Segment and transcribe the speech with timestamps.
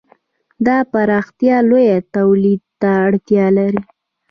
[0.65, 3.81] دا پراختیا لوی تولید ته اړتیا لري.